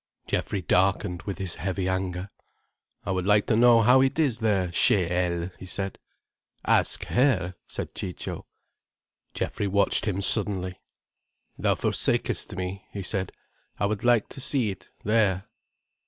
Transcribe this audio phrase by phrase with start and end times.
[0.25, 2.27] Geoffrey darkened with his heavy anger.
[3.05, 5.99] "I would like to see how it is, there, chez elle," he said.
[6.65, 8.47] "Ask her," said Ciccio.
[9.35, 10.81] Geoffrey watched him suddenly.
[11.59, 13.31] "Thou forsakest me," he said.
[13.79, 15.45] "I would like to see it, there."